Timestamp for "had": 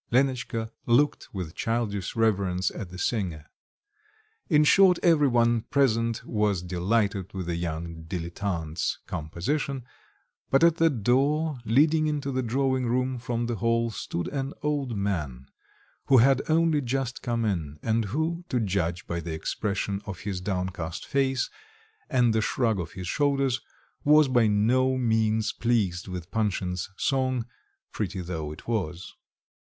16.17-16.41